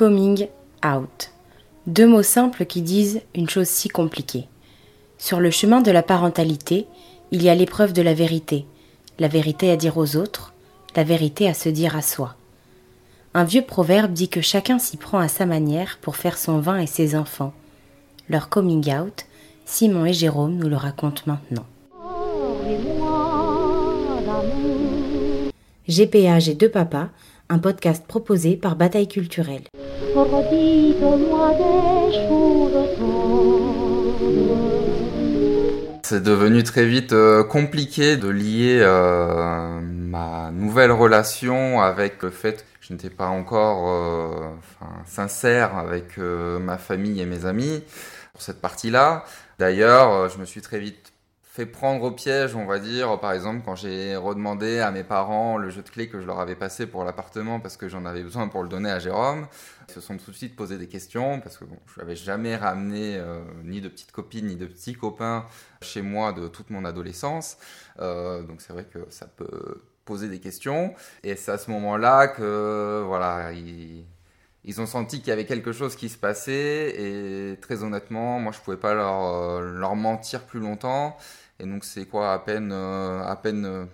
Coming 0.00 0.48
out. 0.82 1.30
Deux 1.86 2.06
mots 2.06 2.22
simples 2.22 2.64
qui 2.64 2.80
disent 2.80 3.20
une 3.34 3.50
chose 3.50 3.68
si 3.68 3.90
compliquée. 3.90 4.48
Sur 5.18 5.40
le 5.40 5.50
chemin 5.50 5.82
de 5.82 5.90
la 5.90 6.02
parentalité, 6.02 6.86
il 7.32 7.42
y 7.42 7.50
a 7.50 7.54
l'épreuve 7.54 7.92
de 7.92 8.00
la 8.00 8.14
vérité, 8.14 8.64
la 9.18 9.28
vérité 9.28 9.70
à 9.70 9.76
dire 9.76 9.98
aux 9.98 10.16
autres, 10.16 10.54
la 10.96 11.04
vérité 11.04 11.50
à 11.50 11.52
se 11.52 11.68
dire 11.68 11.96
à 11.96 12.00
soi. 12.00 12.34
Un 13.34 13.44
vieux 13.44 13.60
proverbe 13.60 14.14
dit 14.14 14.30
que 14.30 14.40
chacun 14.40 14.78
s'y 14.78 14.96
prend 14.96 15.18
à 15.18 15.28
sa 15.28 15.44
manière 15.44 15.98
pour 16.00 16.16
faire 16.16 16.38
son 16.38 16.60
vin 16.60 16.78
et 16.78 16.86
ses 16.86 17.14
enfants. 17.14 17.52
Leur 18.30 18.48
coming 18.48 18.90
out, 18.94 19.26
Simon 19.66 20.06
et 20.06 20.14
Jérôme 20.14 20.54
nous 20.54 20.70
le 20.70 20.76
racontent 20.76 21.24
maintenant. 21.26 21.66
GPA 25.90 26.38
J'ai 26.38 26.54
deux 26.54 26.70
papas, 26.70 27.10
un 27.50 27.58
podcast 27.58 28.06
proposé 28.06 28.56
par 28.56 28.76
Bataille 28.76 29.08
Culturelle. 29.08 29.64
C'est 36.04 36.22
devenu 36.22 36.62
très 36.62 36.86
vite 36.86 37.12
euh, 37.12 37.44
compliqué 37.44 38.16
de 38.16 38.28
lier 38.28 38.78
euh, 38.80 39.80
ma 39.82 40.50
nouvelle 40.52 40.92
relation 40.92 41.80
avec 41.80 42.22
le 42.22 42.30
fait 42.30 42.58
que 42.58 42.86
je 42.86 42.92
n'étais 42.92 43.10
pas 43.10 43.28
encore 43.28 43.88
euh, 43.88 44.48
sincère 45.04 45.76
avec 45.76 46.18
ma 46.18 46.78
famille 46.78 47.20
et 47.20 47.26
mes 47.26 47.46
amis 47.46 47.82
pour 48.32 48.42
cette 48.42 48.60
partie-là. 48.60 49.24
D'ailleurs, 49.58 50.28
je 50.28 50.38
me 50.38 50.44
suis 50.44 50.60
très 50.60 50.78
vite 50.78 51.09
fait 51.50 51.66
prendre 51.66 52.04
au 52.04 52.12
piège, 52.12 52.54
on 52.54 52.64
va 52.64 52.78
dire. 52.78 53.18
Par 53.18 53.32
exemple, 53.32 53.62
quand 53.64 53.74
j'ai 53.74 54.14
redemandé 54.14 54.78
à 54.78 54.92
mes 54.92 55.02
parents 55.02 55.58
le 55.58 55.68
jeu 55.68 55.82
de 55.82 55.88
clés 55.88 56.08
que 56.08 56.20
je 56.20 56.26
leur 56.26 56.38
avais 56.38 56.54
passé 56.54 56.86
pour 56.86 57.02
l'appartement 57.02 57.58
parce 57.58 57.76
que 57.76 57.88
j'en 57.88 58.04
avais 58.06 58.22
besoin 58.22 58.46
pour 58.46 58.62
le 58.62 58.68
donner 58.68 58.88
à 58.88 59.00
Jérôme, 59.00 59.48
ils 59.88 59.92
se 59.92 60.00
sont 60.00 60.16
tout 60.16 60.30
de 60.30 60.36
suite 60.36 60.54
posé 60.54 60.78
des 60.78 60.86
questions 60.86 61.40
parce 61.40 61.58
que 61.58 61.64
bon, 61.64 61.76
je 61.92 62.00
n'avais 62.00 62.14
jamais 62.14 62.54
ramené 62.54 63.16
euh, 63.16 63.40
ni 63.64 63.80
de 63.80 63.88
petites 63.88 64.12
copines 64.12 64.46
ni 64.46 64.54
de 64.54 64.66
petits 64.66 64.94
copains 64.94 65.44
chez 65.82 66.02
moi 66.02 66.32
de 66.32 66.46
toute 66.46 66.70
mon 66.70 66.84
adolescence. 66.84 67.58
Euh, 67.98 68.44
donc 68.44 68.60
c'est 68.60 68.72
vrai 68.72 68.84
que 68.84 69.00
ça 69.08 69.26
peut 69.26 69.82
poser 70.04 70.28
des 70.28 70.38
questions. 70.38 70.94
Et 71.24 71.34
c'est 71.34 71.50
à 71.50 71.58
ce 71.58 71.68
moment-là 71.72 72.28
que 72.28 73.02
voilà, 73.04 73.52
ils 73.52 74.04
ils 74.64 74.80
ont 74.80 74.86
senti 74.86 75.20
qu'il 75.20 75.28
y 75.28 75.32
avait 75.32 75.46
quelque 75.46 75.72
chose 75.72 75.96
qui 75.96 76.08
se 76.08 76.18
passait 76.18 76.94
et 77.00 77.56
très 77.60 77.82
honnêtement, 77.82 78.38
moi 78.40 78.52
je 78.52 78.60
pouvais 78.60 78.76
pas 78.76 78.94
leur, 78.94 79.24
euh, 79.24 79.62
leur 79.62 79.96
mentir 79.96 80.42
plus 80.42 80.60
longtemps. 80.60 81.16
Et 81.58 81.64
donc 81.64 81.84
c'est 81.84 82.06
quoi 82.06 82.32
à 82.32 82.38
peine 82.38 82.70
euh, 82.72 83.22
à 83.24 83.36
peine 83.36 83.64
euh, 83.64 83.84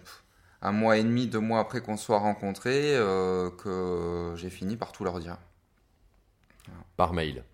un 0.62 0.72
mois 0.72 0.97
et 0.98 1.05
demi, 1.05 1.28
deux 1.28 1.41
mois 1.41 1.61
après 1.61 1.81
qu'on 1.81 1.97
soit 1.97 2.19
rencontrés 2.19 2.97
que 3.59 4.34
j'ai 4.37 4.50
fini 4.50 4.77
par 4.77 4.91
tout 4.91 5.05
leur 5.05 5.20
dire. 5.20 5.37
Par 6.97 7.12
mail. 7.12 7.44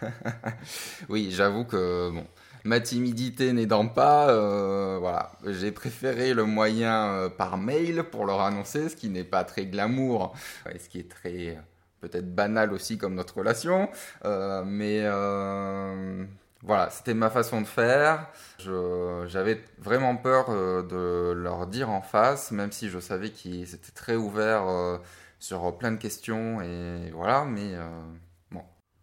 oui, 1.08 1.30
j'avoue 1.30 1.64
que 1.64 2.10
bon, 2.10 2.26
ma 2.64 2.80
timidité 2.80 3.52
n'aidant 3.52 3.86
pas, 3.86 4.26
voilà, 4.98 5.32
j'ai 5.46 5.70
préféré 5.70 6.34
le 6.34 6.44
moyen 6.44 7.30
par 7.36 7.58
mail 7.58 8.02
pour 8.04 8.24
leur 8.24 8.40
annoncer, 8.40 8.88
ce 8.88 8.96
qui 8.96 9.08
n'est 9.08 9.24
pas 9.24 9.44
très 9.44 9.66
glamour, 9.66 10.34
et 10.74 10.78
ce 10.78 10.88
qui 10.88 10.98
est 10.98 11.10
très 11.10 11.58
peut-être 12.02 12.34
banal 12.34 12.72
aussi 12.72 12.98
comme 12.98 13.14
notre 13.14 13.38
relation, 13.38 13.88
euh, 14.24 14.62
mais 14.66 15.00
euh, 15.04 16.24
voilà, 16.62 16.90
c'était 16.90 17.14
ma 17.14 17.30
façon 17.30 17.62
de 17.62 17.66
faire. 17.66 18.28
J'avais 18.58 19.64
vraiment 19.78 20.16
peur 20.16 20.46
euh, 20.50 20.82
de 20.82 21.32
leur 21.32 21.66
dire 21.68 21.88
en 21.88 22.02
face, 22.02 22.50
même 22.50 22.72
si 22.72 22.90
je 22.90 22.98
savais 22.98 23.30
qu'ils 23.30 23.74
étaient 23.74 23.92
très 23.94 24.16
ouverts 24.16 25.00
sur 25.38 25.76
plein 25.78 25.92
de 25.92 25.96
questions, 25.96 26.60
et 26.60 27.10
voilà, 27.12 27.44
mais 27.44 27.72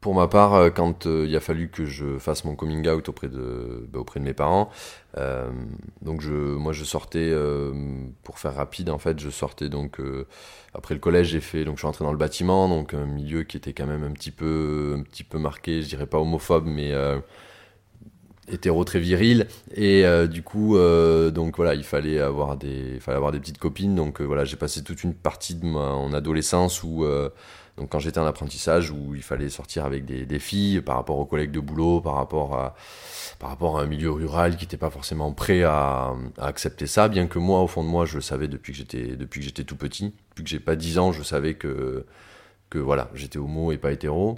pour 0.01 0.15
ma 0.15 0.27
part, 0.27 0.53
euh, 0.53 0.69
quand 0.69 1.07
euh, 1.07 1.25
il 1.27 1.35
a 1.35 1.41
fallu 1.41 1.69
que 1.69 1.85
je 1.85 2.17
fasse 2.17 2.45
mon 2.45 2.55
coming 2.55 2.87
out 2.87 3.09
auprès 3.09 3.27
de, 3.27 3.85
bah, 3.91 3.99
auprès 3.99 4.19
de 4.19 4.25
mes 4.25 4.33
parents, 4.33 4.69
euh, 5.17 5.49
donc 6.01 6.21
je, 6.21 6.31
moi 6.31 6.71
je 6.71 6.83
sortais, 6.85 7.33
pour 8.23 8.39
faire 8.39 8.55
rapide 8.55 8.89
en 8.89 8.99
fait, 8.99 9.19
je 9.19 9.29
sortais 9.29 9.69
donc 9.69 9.99
après 10.73 10.93
le 10.93 10.99
collège, 10.99 11.27
j'ai 11.29 11.41
fait, 11.41 11.65
donc 11.65 11.75
je 11.75 11.79
suis 11.81 11.87
rentré 11.87 12.05
dans 12.05 12.11
le 12.11 12.17
bâtiment, 12.17 12.69
donc 12.69 12.93
un 12.93 13.05
milieu 13.05 13.43
qui 13.43 13.57
était 13.57 13.73
quand 13.73 13.87
même 13.87 14.03
un 14.03 14.11
petit 14.11 14.31
peu, 14.31 14.95
un 14.97 15.03
petit 15.03 15.23
peu 15.23 15.37
marqué, 15.37 15.81
je 15.81 15.89
dirais 15.89 16.07
pas 16.07 16.19
homophobe, 16.19 16.65
mais 16.65 16.93
hétéro 18.51 18.83
très 18.83 18.99
viril 18.99 19.47
et 19.75 20.03
du 20.27 20.43
coup 20.43 20.77
donc 20.77 21.57
voilà 21.57 21.75
il 21.75 21.83
fallait 21.83 22.19
avoir 22.19 22.57
des 22.57 22.99
fallait 22.99 23.17
avoir 23.17 23.31
des 23.31 23.39
petites 23.39 23.57
copines 23.57 23.95
donc 23.95 24.21
voilà 24.21 24.45
j'ai 24.45 24.55
passé 24.57 24.83
toute 24.83 25.03
une 25.03 25.13
partie 25.13 25.55
de 25.55 25.65
mon 25.65 26.13
adolescence 26.13 26.83
où 26.83 27.05
donc 27.79 27.87
quand 27.89 27.99
j'étais 27.99 28.19
en 28.19 28.25
apprentissage 28.25 28.91
où 28.91 29.15
il 29.15 29.23
fallait 29.23 29.47
sortir 29.47 29.85
avec 29.85 30.03
des, 30.03 30.39
filles 30.39 30.81
par 30.81 30.97
rapport 30.97 31.17
aux 31.17 31.25
collègues 31.25 31.51
de 31.51 31.61
boulot, 31.61 32.01
par 32.01 32.15
rapport 32.15 32.55
à, 32.55 32.75
par 33.39 33.49
rapport 33.49 33.79
à 33.79 33.83
un 33.83 33.85
milieu 33.85 34.11
rural 34.11 34.57
qui 34.57 34.65
n'était 34.65 34.75
pas 34.75 34.89
forcément 34.89 35.31
prêt 35.31 35.63
à, 35.63 36.13
accepter 36.37 36.87
ça, 36.87 37.07
bien 37.07 37.27
que 37.27 37.39
moi, 37.39 37.61
au 37.61 37.67
fond 37.67 37.81
de 37.81 37.87
moi, 37.87 38.05
je 38.05 38.15
le 38.15 38.21
savais 38.21 38.49
depuis 38.49 38.73
que 38.73 38.77
j'étais, 38.77 39.15
depuis 39.15 39.39
que 39.39 39.45
j'étais 39.45 39.63
tout 39.63 39.77
petit. 39.77 40.13
Depuis 40.31 40.43
que 40.43 40.49
j'ai 40.49 40.59
pas 40.59 40.75
10 40.75 40.99
ans, 40.99 41.11
je 41.13 41.23
savais 41.23 41.53
que, 41.53 42.05
que 42.69 42.79
voilà, 42.79 43.09
j'étais 43.13 43.39
homo 43.39 43.71
et 43.71 43.77
pas 43.77 43.93
hétéro. 43.93 44.37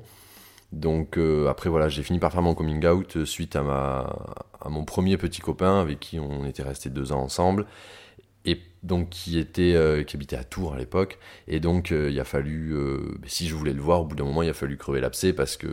Donc 0.72 1.18
euh, 1.18 1.48
après 1.48 1.70
voilà, 1.70 1.90
j'ai 1.90 2.04
fini 2.04 2.20
par 2.20 2.32
faire 2.32 2.42
mon 2.42 2.54
coming 2.54 2.86
out 2.86 3.26
suite 3.26 3.56
à, 3.56 3.64
ma, 3.64 4.16
à 4.62 4.70
mon 4.70 4.86
premier 4.86 5.18
petit 5.18 5.42
copain 5.42 5.82
avec 5.82 6.00
qui 6.00 6.20
on 6.20 6.46
était 6.46 6.64
resté 6.64 6.90
deux 6.90 7.12
ans 7.12 7.22
ensemble 7.22 7.66
et 8.46 8.60
donc 8.84 9.10
qui 9.10 9.38
était 9.38 9.74
euh, 9.76 10.04
qui 10.04 10.16
habitait 10.16 10.36
à 10.36 10.44
Tours 10.44 10.74
à 10.74 10.78
l'époque. 10.78 11.20
Et 11.48 11.60
donc 11.60 11.92
euh, 11.92 12.10
il 12.10 12.20
a 12.20 12.24
fallu 12.24 12.74
euh, 12.74 13.20
si 13.26 13.48
je 13.48 13.56
voulais 13.56 13.74
le 13.74 13.82
voir 13.82 14.02
au 14.02 14.06
bout 14.06 14.16
d'un 14.16 14.24
moment 14.24 14.42
il 14.42 14.50
a 14.50 14.54
fallu 14.54 14.78
crever 14.78 15.00
l'abcès 15.00 15.34
parce 15.34 15.58
que 15.58 15.68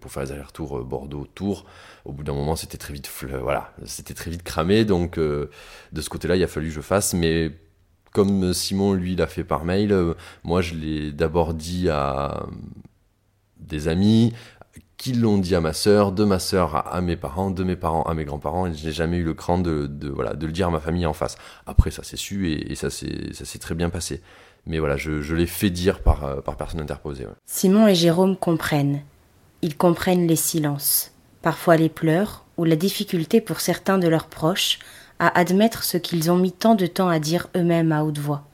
pour 0.00 0.12
faire 0.12 0.24
les 0.24 0.32
allers-retours 0.32 0.84
Bordeaux 0.84 1.26
Tours 1.34 1.64
au 2.04 2.12
bout 2.12 2.24
d'un 2.24 2.34
moment 2.34 2.56
c'était 2.56 2.78
très 2.78 2.92
vite 2.92 3.10
voilà 3.40 3.72
c'était 3.84 4.14
très 4.14 4.30
vite 4.30 4.42
cramé. 4.42 4.84
Donc 4.84 5.18
de 5.18 5.48
ce 5.94 6.08
côté-là 6.08 6.36
il 6.36 6.42
a 6.42 6.48
fallu 6.48 6.68
que 6.68 6.74
je 6.74 6.80
fasse. 6.80 7.14
Mais 7.14 7.50
comme 8.12 8.52
Simon 8.52 8.92
lui 8.92 9.16
l'a 9.16 9.26
fait 9.26 9.44
par 9.44 9.64
mail 9.64 10.14
moi 10.44 10.60
je 10.60 10.74
l'ai 10.74 11.12
d'abord 11.12 11.54
dit 11.54 11.88
à 11.88 12.46
des 13.66 13.88
amis 13.88 14.32
qui 15.02 15.12
l'ont 15.12 15.38
dit 15.38 15.56
à 15.56 15.60
ma 15.60 15.72
sœur, 15.72 16.12
de 16.12 16.22
ma 16.22 16.38
sœur 16.38 16.86
à, 16.94 17.00
mes 17.00 17.16
parents, 17.16 17.50
de 17.50 17.64
mes 17.64 17.74
parents 17.74 18.04
à 18.04 18.14
mes 18.14 18.24
grands-parents, 18.24 18.68
et 18.68 18.74
je 18.74 18.86
n'ai 18.86 18.92
jamais 18.92 19.16
eu 19.16 19.24
le 19.24 19.34
cran 19.34 19.58
de, 19.58 19.90
voilà, 20.14 20.34
de 20.34 20.46
le 20.46 20.52
dire 20.52 20.68
à 20.68 20.70
ma 20.70 20.78
famille 20.78 21.06
en 21.06 21.12
face. 21.12 21.36
Après, 21.66 21.90
ça 21.90 22.04
s'est 22.04 22.16
su 22.16 22.52
et, 22.52 22.76
ça 22.76 22.88
s'est 22.88 23.58
très 23.58 23.74
bien 23.74 23.90
passé. 23.90 24.22
Mais 24.64 24.78
voilà, 24.78 24.96
je, 24.96 25.34
l'ai 25.34 25.46
fait 25.46 25.70
dire 25.70 26.02
par, 26.04 26.24
euh, 26.24 26.40
par 26.40 26.56
personne 26.56 26.80
interposée. 26.80 27.26
Simon 27.46 27.88
et 27.88 27.96
Jérôme 27.96 28.36
comprennent. 28.36 29.00
Ils 29.60 29.76
comprennent 29.76 30.28
les 30.28 30.36
silences, 30.36 31.10
parfois 31.42 31.76
les 31.76 31.88
pleurs 31.88 32.44
ou 32.56 32.64
la 32.64 32.76
difficulté 32.76 33.40
pour 33.40 33.58
certains 33.58 33.98
de 33.98 34.06
leurs 34.06 34.28
proches 34.28 34.78
à 35.18 35.36
admettre 35.36 35.82
ce 35.82 35.96
qu'ils 35.96 36.30
ont 36.30 36.38
mis 36.38 36.52
tant 36.52 36.76
de 36.76 36.86
temps 36.86 37.08
à 37.08 37.18
dire 37.18 37.48
eux-mêmes 37.56 37.90
à 37.90 38.04
haute 38.04 38.18
voix. 38.18 38.44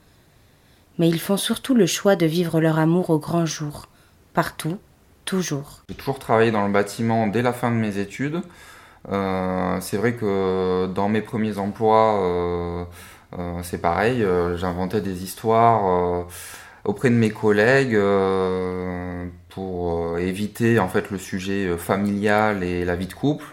Mais 0.97 1.09
ils 1.09 1.19
font 1.19 1.37
surtout 1.37 1.75
le 1.75 1.85
choix 1.85 2.15
de 2.15 2.25
vivre 2.25 2.59
leur 2.59 2.79
amour 2.79 3.11
au 3.11 3.19
grand 3.19 3.45
jour, 3.45 3.87
partout, 4.33 4.79
J'ai 5.89 5.95
toujours 5.95 6.17
travaillé 6.17 6.49
dans 6.49 6.65
le 6.65 6.71
bâtiment 6.71 7.27
dès 7.27 7.43
la 7.43 7.53
fin 7.53 7.69
de 7.69 7.75
mes 7.75 7.99
études. 7.99 8.41
Euh, 9.11 9.77
c'est 9.79 9.97
vrai 9.97 10.13
que 10.13 10.87
dans 10.87 11.07
mes 11.07 11.21
premiers 11.21 11.59
emplois, 11.59 12.21
euh, 12.23 12.83
euh, 13.37 13.59
c'est 13.61 13.79
pareil, 13.79 14.25
j'inventais 14.55 15.01
des 15.01 15.23
histoires 15.23 16.25
auprès 16.83 17.11
de 17.11 17.15
mes 17.15 17.29
collègues 17.29 17.97
pour 19.49 20.17
éviter 20.17 20.79
en 20.79 20.87
fait 20.87 21.11
le 21.11 21.17
sujet 21.19 21.77
familial 21.77 22.63
et 22.63 22.83
la 22.83 22.95
vie 22.95 23.07
de 23.07 23.13
couple. 23.13 23.45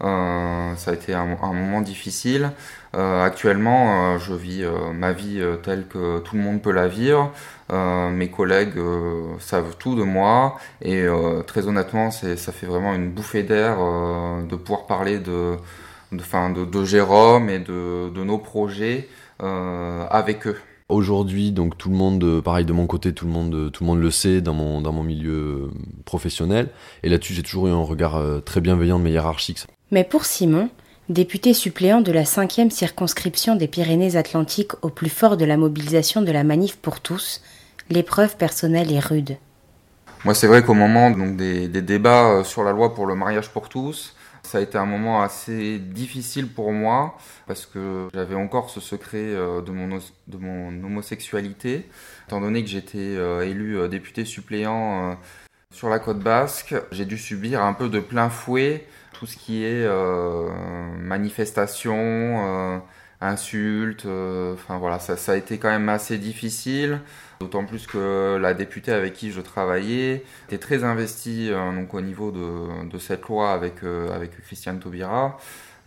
Ça 0.00 0.90
a 0.90 0.92
été 0.92 1.14
un, 1.14 1.36
moment 1.42 1.80
difficile. 1.80 2.52
actuellement, 2.94 4.18
je 4.18 4.32
vis 4.34 4.64
ma 4.94 5.12
vie 5.12 5.42
telle 5.62 5.86
que 5.86 6.20
tout 6.20 6.36
le 6.36 6.42
monde 6.42 6.62
peut 6.62 6.72
la 6.72 6.88
vivre. 6.88 7.32
Euh, 7.70 8.08
mes 8.10 8.28
collègues 8.28 8.78
euh, 8.78 9.34
savent 9.40 9.76
tout 9.78 9.94
de 9.94 10.02
moi 10.02 10.56
et 10.80 11.02
euh, 11.02 11.42
très 11.42 11.66
honnêtement, 11.68 12.10
ça 12.10 12.36
fait 12.36 12.66
vraiment 12.66 12.94
une 12.94 13.10
bouffée 13.10 13.42
d'air 13.42 13.76
de 13.78 14.56
pouvoir 14.56 14.86
parler 14.86 15.18
de, 15.18 15.56
de, 16.12 16.64
de, 16.64 16.84
Jérôme 16.84 17.50
et 17.50 17.58
de, 17.58 18.24
nos 18.24 18.38
projets 18.38 19.08
avec 19.38 20.46
eux. 20.46 20.56
Aujourd'hui, 20.88 21.52
donc 21.52 21.76
tout 21.76 21.90
le 21.90 21.96
monde, 21.96 22.40
pareil 22.40 22.64
de 22.64 22.72
mon 22.72 22.86
côté, 22.86 23.12
tout 23.12 23.26
le 23.26 23.32
monde, 23.32 23.70
tout 23.70 23.84
le 23.84 23.86
monde 23.86 24.00
le 24.00 24.10
sait 24.10 24.40
dans 24.40 24.54
mon, 24.54 24.80
dans 24.80 24.92
mon 24.92 25.02
milieu 25.02 25.70
professionnel. 26.06 26.70
Et 27.02 27.10
là-dessus, 27.10 27.34
j'ai 27.34 27.42
toujours 27.42 27.68
eu 27.68 27.70
un 27.70 27.82
regard 27.82 28.22
très 28.46 28.62
bienveillant 28.62 28.98
de 28.98 29.04
mes 29.04 29.10
hiérarchiques. 29.10 29.66
Mais 29.90 30.04
pour 30.04 30.26
Simon, 30.26 30.68
député 31.08 31.54
suppléant 31.54 32.02
de 32.02 32.12
la 32.12 32.26
cinquième 32.26 32.70
circonscription 32.70 33.56
des 33.56 33.68
Pyrénées-Atlantiques 33.68 34.72
au 34.82 34.90
plus 34.90 35.08
fort 35.08 35.38
de 35.38 35.46
la 35.46 35.56
mobilisation 35.56 36.20
de 36.20 36.30
la 36.30 36.44
manif 36.44 36.76
pour 36.76 37.00
tous, 37.00 37.40
l'épreuve 37.88 38.36
personnelle 38.36 38.92
est 38.92 39.00
rude. 39.00 39.38
Moi, 40.24 40.34
c'est 40.34 40.46
vrai 40.46 40.62
qu'au 40.62 40.74
moment 40.74 41.10
des, 41.10 41.68
débats 41.68 42.28
euh, 42.28 42.44
sur 42.44 42.64
la 42.64 42.72
loi 42.72 42.94
pour 42.94 43.06
le 43.06 43.14
mariage 43.14 43.48
pour 43.50 43.70
tous, 43.70 44.14
ça 44.42 44.58
a 44.58 44.60
été 44.60 44.76
un 44.76 44.84
moment 44.84 45.22
assez 45.22 45.78
difficile 45.78 46.48
pour 46.48 46.72
moi 46.72 47.16
parce 47.46 47.64
que 47.64 48.08
j'avais 48.12 48.34
encore 48.34 48.68
ce 48.68 48.80
secret 48.80 49.18
euh, 49.18 49.62
de 49.62 49.70
mon, 49.70 49.98
de 50.26 50.36
mon 50.36 50.68
homosexualité. 50.84 51.88
Étant 52.26 52.40
donné 52.42 52.62
que 52.62 52.68
j'étais 52.68 52.98
euh, 52.98 53.48
élu 53.48 53.88
député 53.88 54.26
suppléant 54.26 55.16
Sur 55.70 55.88
la 55.88 55.98
côte 55.98 56.18
basque, 56.18 56.74
j'ai 56.92 57.06
dû 57.06 57.16
subir 57.16 57.62
un 57.62 57.72
peu 57.72 57.88
de 57.88 58.00
plein 58.00 58.28
fouet 58.28 58.86
tout 59.12 59.26
ce 59.26 59.36
qui 59.36 59.64
est 59.64 59.84
euh, 59.84 60.48
manifestation, 60.98 61.96
euh, 61.96 62.78
insultes. 63.20 64.06
euh, 64.06 64.54
Enfin 64.54 64.78
voilà, 64.78 64.98
ça, 64.98 65.32
a 65.32 65.36
été 65.36 65.58
quand 65.58 65.70
même 65.70 65.88
assez 65.88 66.18
difficile. 66.18 67.00
D'autant 67.40 67.64
plus 67.64 67.86
que 67.86 68.36
la 68.40 68.54
députée 68.54 68.92
avec 68.92 69.14
qui 69.14 69.30
je 69.30 69.40
travaillais 69.40 70.24
était 70.48 70.58
très 70.58 70.82
investie 70.84 71.50
euh, 71.50 71.72
donc 71.72 71.94
au 71.94 72.00
niveau 72.00 72.32
de, 72.32 72.98
cette 72.98 73.22
loi 73.28 73.52
avec, 73.52 73.76
Christiane 74.44 74.80
Taubira. 74.80 75.38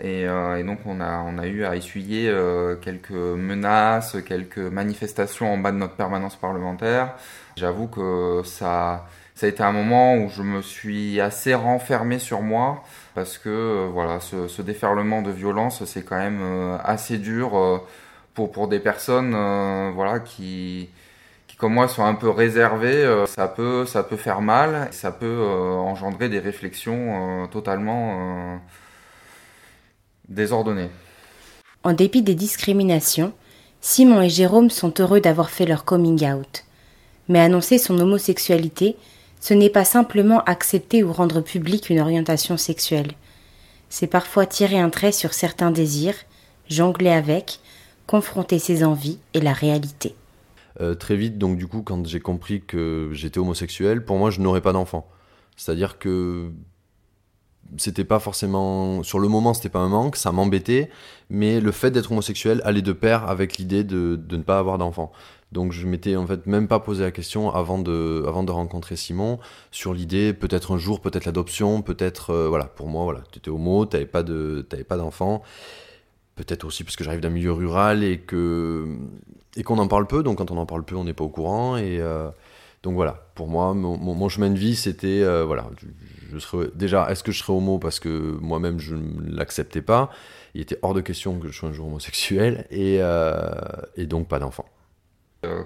Et, 0.04 0.26
donc 0.66 0.80
on 0.86 1.00
a, 1.00 1.48
eu 1.48 1.64
à 1.64 1.76
essuyer 1.76 2.34
quelques 2.82 3.12
menaces, 3.12 4.18
quelques 4.26 4.58
manifestations 4.58 5.54
en 5.54 5.58
bas 5.58 5.72
de 5.72 5.78
notre 5.78 5.96
permanence 5.96 6.36
parlementaire. 6.36 7.14
J'avoue 7.56 7.88
que 7.88 8.42
ça, 8.46 9.06
ça 9.36 9.46
a 9.46 9.50
été 9.50 9.64
un 9.64 9.72
moment 9.72 10.16
où 10.16 10.30
je 10.30 10.42
me 10.44 10.62
suis 10.62 11.20
assez 11.20 11.54
renfermé 11.54 12.20
sur 12.20 12.42
moi 12.42 12.84
parce 13.16 13.38
que 13.38 13.50
euh, 13.50 13.90
voilà, 13.92 14.20
ce, 14.20 14.62
déferlement 14.62 15.22
de 15.22 15.32
violence, 15.32 15.84
c'est 15.86 16.04
quand 16.04 16.18
même 16.18 16.40
euh, 16.42 16.78
assez 16.84 17.18
dur 17.18 17.58
euh, 17.58 17.78
pour, 18.34 18.52
pour 18.52 18.68
des 18.68 18.80
personnes 18.80 19.32
voilà, 19.94 20.20
qui, 20.20 20.90
qui, 21.48 21.58
comme 21.58 21.74
moi, 21.74 21.88
sont 21.88 22.06
un 22.06 22.16
peu 22.16 22.30
réservées. 22.30 23.26
Ça, 23.28 23.48
peut, 23.48 23.86
ça 23.86 24.04
peut 24.04 24.16
faire 24.16 24.42
mal, 24.42 24.88
ça 24.92 25.12
peut 25.12 25.44
engendrer 25.44 26.30
des 26.30 26.40
réflexions 26.40 27.48
totalement 27.52 28.62
désordonnées. 30.30 30.90
En 31.84 31.92
dépit 31.92 32.22
des 32.22 32.36
discriminations, 32.36 33.34
Simon 33.82 34.22
et 34.22 34.30
Jérôme 34.30 34.70
sont 34.70 34.94
heureux 35.00 35.20
d'avoir 35.20 35.50
fait 35.50 35.66
leur 35.66 35.84
coming 35.84 36.26
out. 36.32 36.64
Mais 37.28 37.40
annoncer 37.40 37.78
son 37.80 38.00
homosexualité, 38.00 38.96
ce 39.42 39.54
n'est 39.56 39.70
pas 39.70 39.84
simplement 39.84 40.44
accepter 40.44 41.04
ou 41.04 41.12
rendre 41.12 41.42
publique 41.42 41.90
une 41.90 42.00
orientation 42.00 42.58
sexuelle. 42.58 43.12
C'est 43.90 44.08
parfois 44.08 44.46
tirer 44.46 44.80
un 44.80 44.90
trait 44.90 45.12
sur 45.12 45.34
certains 45.34 45.72
désirs, 45.72 46.16
jongler 46.70 47.10
avec, 47.10 47.60
confronter 48.08 48.60
ses 48.60 48.84
envies 48.86 49.20
et 49.34 49.42
la 49.42 49.52
réalité. 49.52 50.16
Euh, 50.80 50.96
très 50.96 51.18
vite, 51.18 51.38
donc 51.38 51.58
du 51.58 51.68
coup, 51.68 51.82
quand 51.82 52.08
j'ai 52.08 52.22
compris 52.22 52.62
que 52.62 53.10
j'étais 53.12 53.40
homosexuel, 53.40 54.06
pour 54.06 54.18
moi, 54.18 54.30
je 54.30 54.40
n'aurais 54.40 54.62
pas 54.62 54.72
d'enfant. 54.72 55.10
C'est-à-dire 55.58 55.98
que 55.98 56.52
c'était 57.78 58.04
pas 58.04 58.20
forcément 58.20 59.02
sur 59.02 59.20
le 59.20 59.28
moment 59.28 59.54
c'était 59.54 59.70
pas 59.70 59.80
un 59.80 59.88
manque 59.88 60.18
ça 60.18 60.34
m'embêtait 60.34 60.90
mais 61.30 61.62
le 61.62 61.72
fait 61.72 61.90
d'être 61.90 62.12
homosexuel 62.12 62.62
allait 62.66 62.82
de 62.82 62.92
pair 62.92 63.30
avec 63.30 63.58
l'idée 63.58 63.86
de, 63.86 64.18
de 64.18 64.36
ne 64.36 64.44
pas 64.44 64.60
avoir 64.60 64.78
d'enfant 64.78 65.14
donc 65.52 65.74
je 65.74 65.86
m'étais 65.86 66.16
en 66.16 66.26
fait 66.26 66.46
même 66.48 66.68
pas 66.68 66.80
posé 66.80 67.04
la 67.04 67.12
question 67.12 67.54
avant 67.54 67.78
de 67.78 68.24
avant 68.28 68.44
de 68.44 68.52
rencontrer 68.52 68.96
Simon 68.96 69.40
sur 69.72 69.94
l'idée 69.94 70.34
peut-être 70.34 70.74
un 70.74 70.78
jour 70.78 71.02
peut-être 71.02 71.26
l'adoption 71.26 71.82
peut-être 71.82 72.32
euh, 72.32 72.48
voilà 72.48 72.66
pour 72.66 72.88
moi 72.88 73.04
voilà 73.04 73.22
tu 73.32 73.40
étais 73.40 73.50
homo 73.50 73.86
t'avais 73.86 74.06
pas 74.06 74.24
de 74.24 74.66
t'avais 74.68 74.84
pas 74.84 74.98
d'enfant. 74.98 75.42
Peut-être 76.36 76.64
aussi 76.64 76.84
parce 76.84 76.96
que 76.96 77.04
j'arrive 77.04 77.20
d'un 77.20 77.30
milieu 77.30 77.52
rural 77.52 78.04
et 78.04 78.20
que 78.20 78.88
et 79.58 79.64
qu'on 79.64 79.78
en 79.78 79.88
parle 79.88 80.08
peu. 80.08 80.24
Donc 80.24 80.38
quand 80.38 80.50
on 80.52 80.58
en 80.58 80.66
parle 80.66 80.84
peu 80.86 80.96
on 80.96 81.04
n'est 81.04 81.14
pas 81.14 81.26
au 81.26 81.30
courant. 81.30 81.78
Et 81.78 82.00
euh, 82.00 82.30
donc 82.84 82.96
voilà, 82.96 83.28
pour 83.36 83.48
moi, 83.48 83.74
mon, 83.76 84.30
chemin 84.30 84.50
de 84.50 84.58
vie, 84.58 84.76
c'était, 84.76 85.22
euh, 85.22 85.46
voilà, 85.46 85.70
je, 86.32 86.40
je 86.40 86.70
déjà, 86.74 87.12
est-ce 87.12 87.24
que 87.24 87.32
je 87.32 87.40
serais 87.40 87.54
homo 87.54 87.78
parce 87.78 88.00
que 88.00 88.38
moi-même, 88.42 88.80
je 88.80 88.96
ne 88.96 89.30
l'acceptais 89.36 89.84
pas? 89.84 90.10
Il 90.56 90.62
était 90.62 90.80
hors 90.82 90.96
de 90.96 91.02
question 91.02 91.38
que 91.40 91.48
je 91.48 91.54
sois 91.54 91.70
un 91.70 91.74
jour 91.74 91.88
homosexuel, 91.88 92.66
et, 92.72 93.00
et 93.98 94.06
donc 94.08 94.28
pas 94.28 94.40
d'enfant. 94.40 94.66
Euh, 95.44 95.64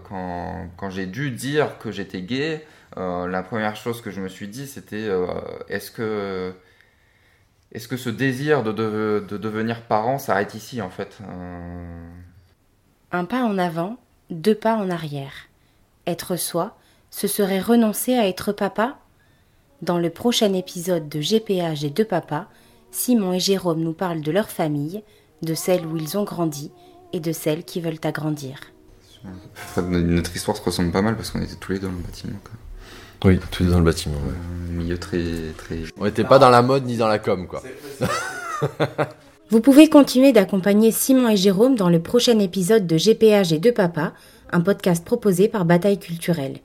quand, 0.78 0.90
j'ai 0.90 1.06
dû 1.06 1.32
dire 1.32 1.78
que 1.80 1.92
j'étais 1.92 2.22
gay, 2.22 2.66
euh, 2.98 3.28
la 3.28 3.44
première 3.44 3.76
chose 3.76 4.02
que 4.02 4.10
je 4.10 4.22
me 4.22 4.30
suis 4.30 4.48
dit, 4.48 4.68
c'était 4.68 5.04
euh, 5.08 5.28
est-ce 5.68 5.92
que, 5.92 6.54
est-ce 7.74 7.90
que 7.90 7.98
ce 7.98 8.10
désir 8.10 8.64
de, 8.64 8.72
de, 8.72 9.26
de 9.28 9.38
devenir 9.38 9.82
parent 9.82 10.18
s'arrête 10.18 10.54
ici, 10.54 10.82
en 10.82 10.90
fait 10.90 11.18
Un 13.12 13.26
pas 13.26 13.44
en 13.44 13.58
avant, 13.58 13.98
deux 14.30 14.56
pas 14.56 14.78
en 14.78 14.90
arrière. 14.90 15.50
Être 16.08 16.38
soi, 16.38 16.78
ce 17.10 17.28
serait 17.28 17.60
renoncer 17.60 18.16
à 18.16 18.28
être 18.28 18.54
papa? 18.54 18.98
Dans 19.82 19.98
le 19.98 20.10
prochain 20.10 20.54
épisode 20.54 21.10
de 21.10 21.20
GPA 21.20 21.76
J'ai 21.76 21.90
deux 21.90 22.06
papas, 22.06 22.48
Simon 22.92 23.34
et 23.34 23.42
Jérôme 23.42 23.82
nous 23.82 23.94
parlent 23.94 24.22
de 24.22 24.32
leur 24.32 24.50
famille, 24.50 25.04
de 25.42 25.54
celle 25.54 25.86
où 25.86 25.98
ils 25.98 26.18
ont 26.18 26.24
grandi 26.24 26.72
et 27.12 27.20
de 27.20 27.34
celle 27.34 27.66
qui 27.66 27.82
veulent 27.82 28.00
agrandir. 28.04 28.58
Enfin, 29.56 29.82
notre 29.82 30.36
histoire 30.36 30.58
se 30.58 30.62
ressemble 30.62 30.92
pas 30.92 31.02
mal 31.02 31.16
parce 31.16 31.32
qu'on 31.32 31.42
était 31.42 31.56
tous 31.56 31.74
les 31.74 31.80
deux 31.80 31.88
dans 31.88 31.94
le 31.94 32.04
bâtiment. 32.04 32.40
Quoi. 32.44 33.30
Oui, 33.30 33.40
tous 33.52 33.66
dans 33.66 33.80
le 33.80 33.86
bâtiment. 33.86 34.16
Ouais, 34.16 34.70
un 34.70 34.74
milieu 34.74 34.98
très, 34.98 35.24
très. 35.58 35.80
On 35.98 36.06
n'était 36.06 36.24
pas 36.24 36.40
dans 36.40 36.50
la 36.50 36.62
mode 36.62 36.86
ni 36.86 36.98
dans 36.98 37.08
la 37.08 37.20
com, 37.20 37.48
quoi. 37.48 37.64
Vous 39.50 39.62
pouvez 39.62 39.90
continuer 39.90 40.32
d'accompagner 40.32 40.92
Simon 40.92 41.30
et 41.30 41.38
Jérôme 41.38 41.76
dans 41.76 41.90
le 41.90 42.02
prochain 42.02 42.40
épisode 42.40 42.88
de 42.88 42.98
GPA 42.98 43.44
J'ai 43.44 43.60
deux 43.60 43.72
papas, 43.72 44.12
un 44.52 44.62
podcast 44.62 45.06
proposé 45.06 45.48
par 45.48 45.66
Bataille 45.66 46.00
Culturelle. 46.00 46.58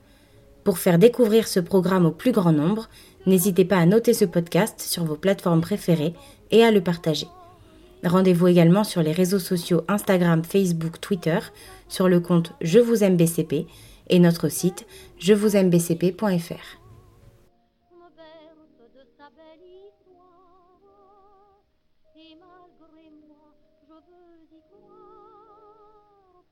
Pour 0.63 0.77
faire 0.77 0.99
découvrir 0.99 1.47
ce 1.47 1.59
programme 1.59 2.05
au 2.05 2.11
plus 2.11 2.31
grand 2.31 2.51
nombre, 2.51 2.89
n'hésitez 3.25 3.65
pas 3.65 3.77
à 3.77 3.85
noter 3.85 4.13
ce 4.13 4.25
podcast 4.25 4.81
sur 4.81 5.03
vos 5.03 5.15
plateformes 5.15 5.61
préférées 5.61 6.13
et 6.51 6.63
à 6.63 6.71
le 6.71 6.81
partager. 6.81 7.27
Rendez-vous 8.03 8.47
également 8.47 8.83
sur 8.83 9.03
les 9.03 9.11
réseaux 9.11 9.39
sociaux 9.39 9.83
Instagram, 9.87 10.43
Facebook, 10.43 10.99
Twitter, 11.01 11.39
sur 11.87 12.07
le 12.07 12.19
compte 12.19 12.53
Je 12.61 12.79
vous 12.79 13.03
aime 13.03 13.17
BCP 13.17 13.67
et 14.09 14.19
notre 14.19 14.49
site 14.49 14.85
je 15.19 15.33
vous 15.33 15.55
aime 15.55 15.69
bcp.fr. 15.69 16.80